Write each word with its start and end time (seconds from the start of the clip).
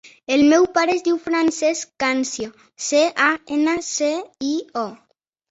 El 0.35 0.43
meu 0.51 0.63
pare 0.77 0.95
es 0.99 1.03
diu 1.07 1.19
Francesc 1.25 1.91
Cancio: 2.05 2.49
ce, 2.87 3.03
a, 3.27 3.29
ena, 3.59 3.77
ce, 3.93 4.11
i, 4.55 4.57
o. 4.85 4.89